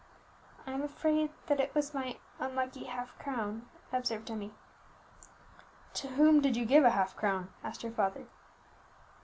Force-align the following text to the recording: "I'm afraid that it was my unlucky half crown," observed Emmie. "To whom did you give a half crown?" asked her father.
"I'm 0.65 0.81
afraid 0.81 1.29
that 1.45 1.59
it 1.59 1.75
was 1.75 1.93
my 1.93 2.17
unlucky 2.39 2.85
half 2.85 3.15
crown," 3.19 3.69
observed 3.93 4.31
Emmie. 4.31 4.55
"To 5.93 6.07
whom 6.07 6.41
did 6.41 6.57
you 6.57 6.65
give 6.65 6.83
a 6.85 6.89
half 6.89 7.15
crown?" 7.15 7.53
asked 7.63 7.83
her 7.83 7.91
father. 7.91 8.25